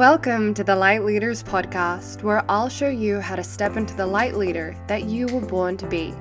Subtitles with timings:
[0.00, 4.06] Welcome to the Light Leaders Podcast, where I'll show you how to step into the
[4.06, 6.14] light leader that you were born to be.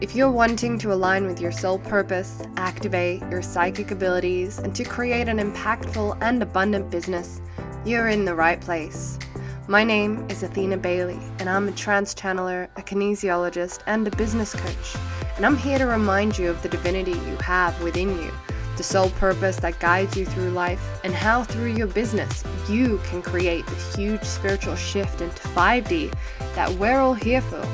[0.00, 4.84] If you're wanting to align with your soul purpose, activate your psychic abilities, and to
[4.84, 7.40] create an impactful and abundant business,
[7.84, 9.18] you're in the right place.
[9.66, 14.54] My name is Athena Bailey, and I'm a trance channeler, a kinesiologist, and a business
[14.54, 14.96] coach.
[15.34, 18.30] And I'm here to remind you of the divinity you have within you
[18.76, 23.22] the soul purpose that guides you through life, and how through your business you can
[23.22, 26.14] create the huge spiritual shift into 5D
[26.54, 27.66] that we're all here for.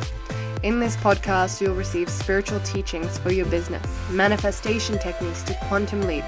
[0.62, 6.24] In this podcast, you'll receive spiritual teachings for your business, manifestation techniques to quantum leap,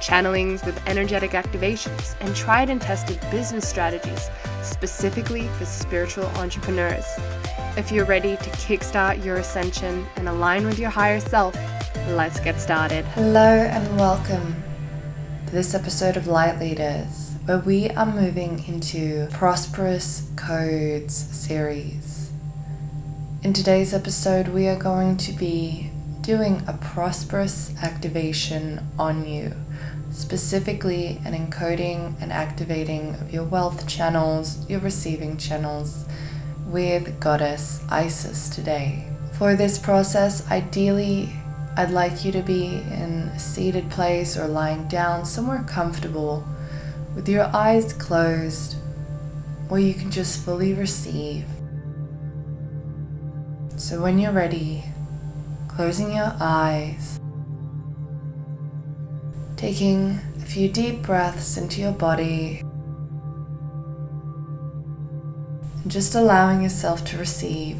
[0.00, 4.30] channelings with energetic activations, and tried and tested business strategies
[4.62, 7.06] specifically for spiritual entrepreneurs.
[7.76, 11.56] If you're ready to kickstart your ascension and align with your higher self,
[12.12, 13.06] Let's get started.
[13.06, 14.62] Hello and welcome
[15.46, 22.30] to this episode of Light Leaders, where we are moving into Prosperous Codes series.
[23.42, 25.90] In today's episode, we are going to be
[26.20, 29.54] doing a prosperous activation on you,
[30.10, 36.04] specifically an encoding and activating of your wealth channels, your receiving channels,
[36.66, 39.08] with Goddess Isis today.
[39.32, 41.32] For this process, ideally,
[41.74, 46.44] I'd like you to be in a seated place or lying down somewhere comfortable
[47.14, 48.76] with your eyes closed
[49.68, 51.46] where you can just fully receive.
[53.76, 54.84] So when you're ready,
[55.66, 57.18] closing your eyes,
[59.56, 62.60] taking a few deep breaths into your body,
[65.82, 67.78] and just allowing yourself to receive.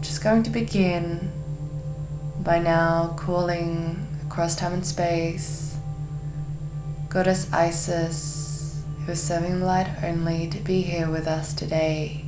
[0.00, 1.32] Just going to begin
[2.42, 5.76] by now calling across time and space
[7.08, 12.24] Goddess Isis, who is serving the light only, to be here with us today.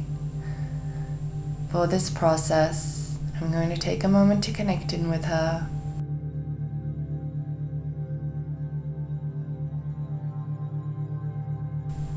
[1.70, 5.66] For this process, I'm going to take a moment to connect in with her.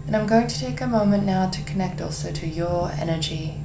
[0.06, 3.56] And I'm going to take a moment now to connect also to your energy.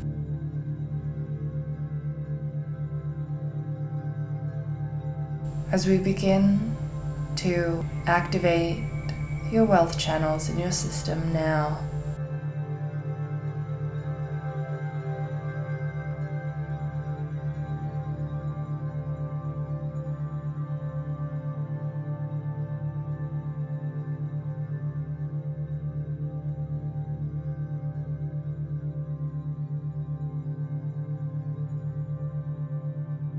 [5.72, 6.77] As we begin
[7.34, 8.84] to activate
[9.50, 11.78] your wealth channels in your system now.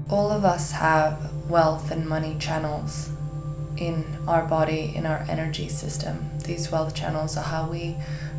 [0.09, 3.09] All of us have wealth and money channels
[3.77, 6.29] in our body, in our energy system.
[6.45, 7.95] These wealth channels are how we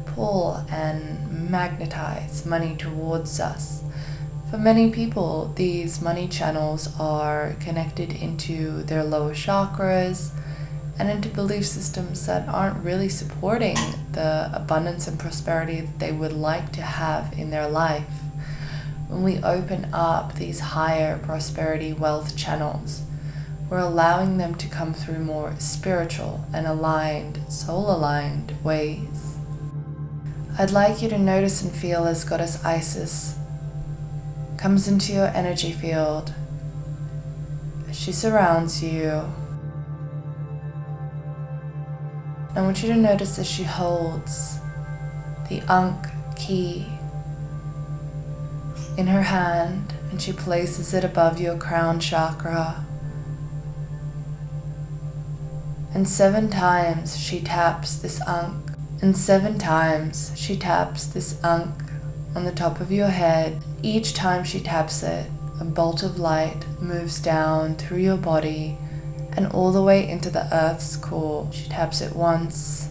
[0.07, 3.83] pull and magnetize money towards us.
[4.51, 10.31] For many people, these money channels are connected into their lower chakras
[10.99, 13.77] and into belief systems that aren't really supporting
[14.13, 18.07] the abundance and prosperity that they would like to have in their life
[19.09, 23.03] when we open up these higher prosperity wealth channels,
[23.69, 29.37] we're allowing them to come through more spiritual and aligned, soul aligned ways.
[30.59, 33.37] I'd like you to notice and feel as Goddess Isis
[34.57, 36.33] comes into your energy field,
[37.89, 39.31] as she surrounds you.
[42.55, 44.59] I want you to notice as she holds
[45.49, 46.87] the Ankh key
[48.97, 52.85] in her hand and she places it above your crown chakra.
[55.93, 61.83] And seven times she taps this ankh, and seven times she taps this ankh
[62.35, 63.63] on the top of your head.
[63.83, 68.77] Each time she taps it, a bolt of light moves down through your body
[69.37, 71.49] and all the way into the earth's core.
[71.53, 72.89] She taps it once,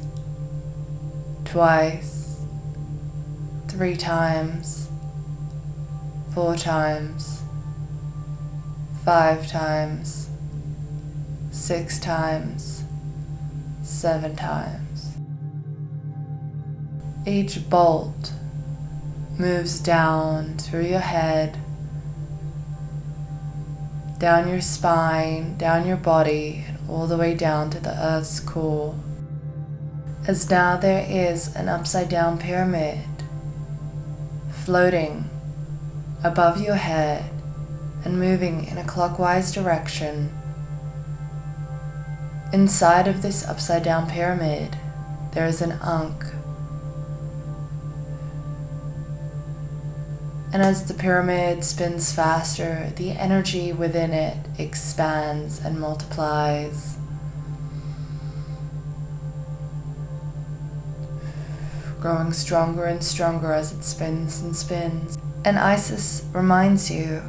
[1.46, 2.42] twice,
[3.68, 4.90] three times
[6.34, 7.44] four times,
[9.06, 10.30] five times,
[11.52, 12.84] six times,
[13.84, 15.16] seven times.
[17.26, 18.34] Each bolt
[19.38, 21.58] moves down through your head,
[24.18, 28.96] down your spine, down your body, and all the way down to the earth's core.
[30.28, 33.06] As now there is an upside down pyramid
[34.64, 35.30] floating
[36.24, 37.30] above your head
[38.06, 40.32] and moving in a clockwise direction.
[42.54, 44.78] Inside of this upside down pyramid
[45.34, 46.26] there is an Ankh.
[50.54, 56.98] And as the pyramid spins faster, the energy within it expands and multiplies.
[62.04, 65.18] Growing stronger and stronger as it spins and spins.
[65.44, 67.24] And Isis reminds you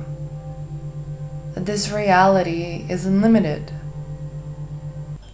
[1.55, 3.73] that this reality is unlimited.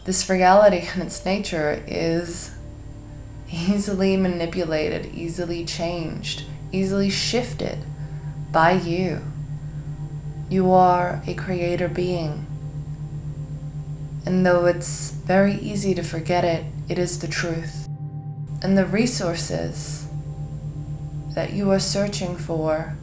[0.05, 2.53] This reality and its nature is
[3.51, 7.79] easily manipulated, easily changed easily shifted
[8.53, 9.23] by you.
[10.49, 12.47] You are a creator being.
[14.27, 17.90] And though it's very easy to forget it, it is the truth.
[18.63, 20.07] And the resources
[21.35, 22.95] that you are searching for,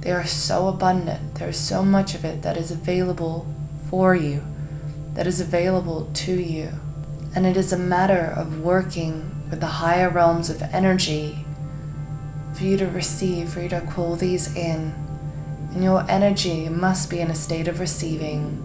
[0.00, 1.36] they are so abundant.
[1.36, 3.52] There's so much of it that is available
[3.90, 4.44] for you,
[5.14, 6.70] that is available to you.
[7.34, 11.44] And it is a matter of working with the higher realms of energy
[12.54, 14.94] for you to receive, for you to call these in.
[15.72, 18.60] And your energy must be in a state of receiving.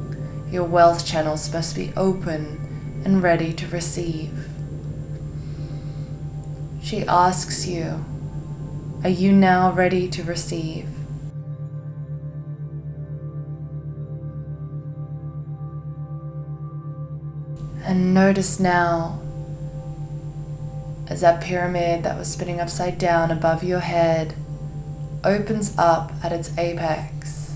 [0.51, 4.49] Your wealth channels must be open and ready to receive.
[6.89, 8.03] She asks you,
[9.03, 10.89] Are you now ready to receive?
[17.83, 19.21] And notice now
[21.07, 24.33] as that pyramid that was spinning upside down above your head
[25.23, 27.55] opens up at its apex.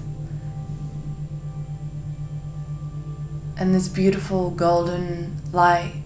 [3.58, 6.03] And this beautiful golden light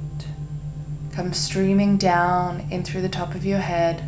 [1.17, 4.07] comes streaming down in through the top of your head.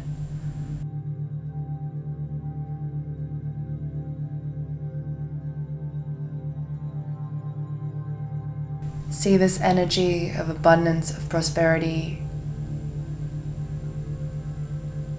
[9.10, 12.22] See this energy of abundance, of prosperity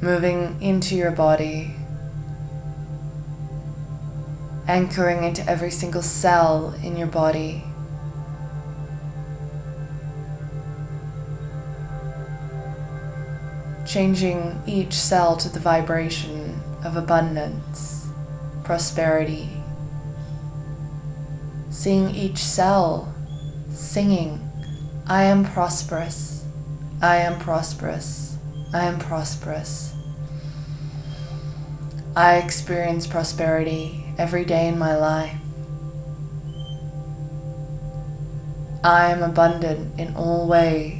[0.00, 1.74] moving into your body,
[4.68, 7.64] anchoring into every single cell in your body.
[13.90, 18.06] Changing each cell to the vibration of abundance,
[18.62, 19.48] prosperity.
[21.70, 23.12] Seeing each cell
[23.68, 24.48] singing,
[25.08, 26.44] I am prosperous,
[27.02, 28.38] I am prosperous,
[28.72, 29.92] I am prosperous.
[32.14, 35.34] I experience prosperity every day in my life.
[38.84, 40.99] I am abundant in all ways.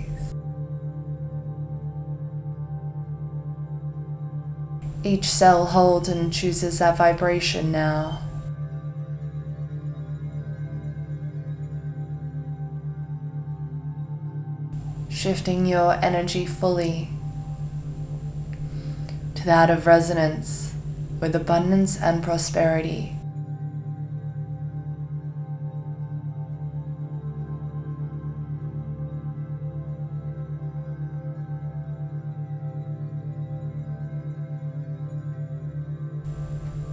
[5.02, 8.20] Each cell holds and chooses that vibration now.
[15.08, 17.08] Shifting your energy fully
[19.34, 20.74] to that of resonance
[21.18, 23.16] with abundance and prosperity.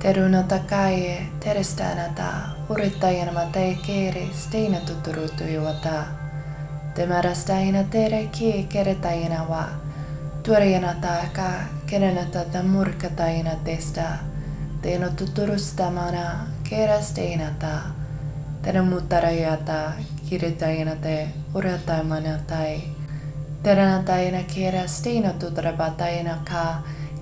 [0.07, 2.24] Edunna takaie terestaanata
[2.69, 6.04] yrittäjän matei kiiri steina tutturutujuvata.
[6.94, 9.63] Temarastaina tere ki keretajina va.
[10.43, 11.50] Tuorijana taaka
[11.86, 14.01] kenenatata murkataina testa.
[14.81, 17.67] Teino tutturustamana kerasteinata.
[18.62, 19.91] Tere muttarajata
[20.29, 22.84] kiritajina te uretaimanatai.
[23.63, 26.75] Terenataina kera steina tuturabatai naka.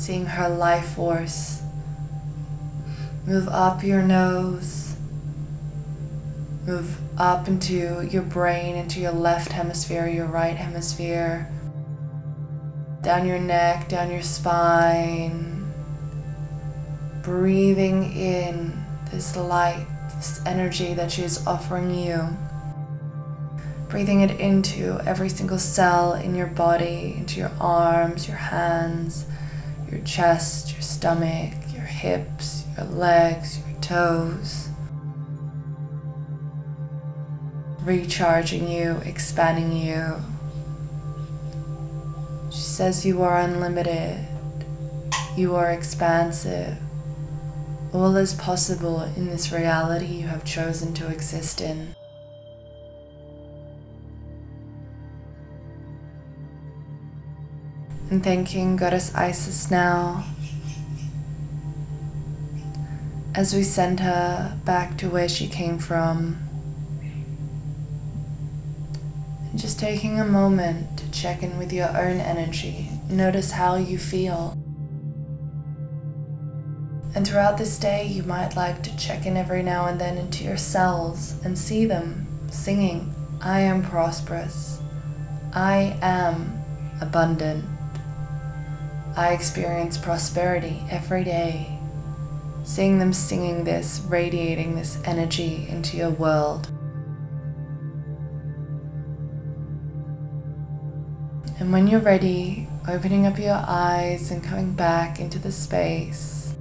[0.00, 1.60] seeing her life force
[3.26, 4.96] move up your nose,
[6.66, 11.48] move up into your brain, into your left hemisphere, your right hemisphere,
[13.02, 15.70] down your neck, down your spine,
[17.22, 22.36] breathing in this light, this energy that she is offering you.
[23.88, 29.26] Breathing it into every single cell in your body, into your arms, your hands,
[29.90, 34.68] your chest, your stomach, your hips, your legs, your toes.
[37.82, 40.16] Recharging you, expanding you.
[42.50, 44.26] She says you are unlimited,
[45.36, 46.76] you are expansive.
[47.92, 51.94] All is possible in this reality you have chosen to exist in.
[58.10, 60.24] And thanking Goddess Isis now
[63.36, 66.36] as we send her back to where she came from.
[69.50, 73.96] And just taking a moment to check in with your own energy, notice how you
[73.96, 74.58] feel.
[77.14, 80.42] And throughout this day, you might like to check in every now and then into
[80.42, 84.80] your cells and see them singing, I am prosperous.
[85.52, 86.62] I am
[87.00, 87.64] abundant.
[89.16, 91.78] I experience prosperity every day.
[92.62, 96.70] Seeing them singing this, radiating this energy into your world.
[101.58, 106.54] And when you're ready, opening up your eyes and coming back into the space.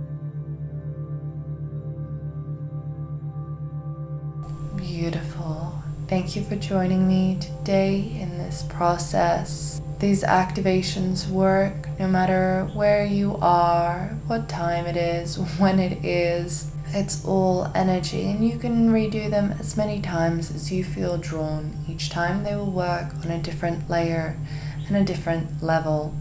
[4.75, 5.81] Beautiful.
[6.07, 9.81] Thank you for joining me today in this process.
[9.99, 16.71] These activations work no matter where you are, what time it is, when it is.
[16.91, 21.77] It's all energy, and you can redo them as many times as you feel drawn.
[21.87, 24.39] Each time they will work on a different layer
[24.87, 26.15] and a different level.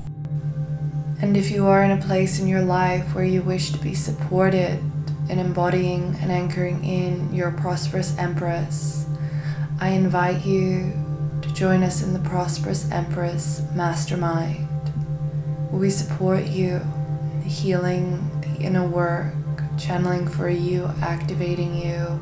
[1.23, 3.95] And if you are in a place in your life where you wish to be
[3.95, 4.81] supported
[5.29, 9.07] in embodying and anchoring in your prosperous Empress,
[9.81, 10.93] I invite you
[11.59, 14.69] Join us in the Prosperous Empress Mastermind,
[15.73, 19.35] we support you in the healing, the inner work,
[19.77, 22.21] channeling for you, activating you,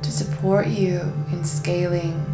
[0.00, 2.24] to support you in scaling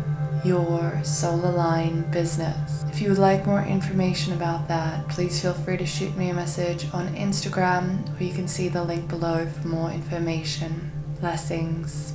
[0.44, 2.84] your soul aligned business.
[2.92, 6.34] If you would like more information about that, please feel free to shoot me a
[6.34, 10.92] message on Instagram or you can see the link below for more information.
[11.18, 12.14] Blessings.